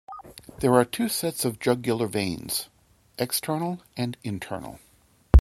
There 0.61 0.73
are 0.73 0.83
two 0.83 1.09
sets 1.09 1.45
of 1.45 1.59
jugular 1.59 2.07
veins: 2.07 2.69
external 3.19 3.81
and 3.95 4.17
internal. 4.23 4.79